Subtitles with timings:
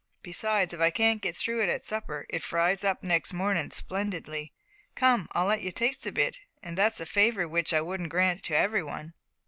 [0.23, 3.69] Besides, if I can't get through with it at supper, it fries up next mornin'
[3.69, 4.51] splendidly.
[4.95, 8.41] Come, I'll let you taste a bit, an' that's a favour w'ich I wouldn't grant
[8.45, 9.13] to every one."